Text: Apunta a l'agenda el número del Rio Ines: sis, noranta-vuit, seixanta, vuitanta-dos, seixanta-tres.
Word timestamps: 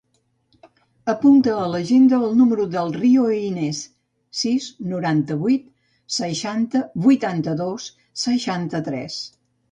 Apunta 1.11 1.51
a 1.63 1.65
l'agenda 1.73 2.19
el 2.27 2.31
número 2.37 2.63
del 2.75 2.87
Rio 2.95 3.25
Ines: 3.39 3.81
sis, 4.39 4.69
noranta-vuit, 4.93 5.67
seixanta, 6.15 6.81
vuitanta-dos, 7.09 7.87
seixanta-tres. 8.23 9.19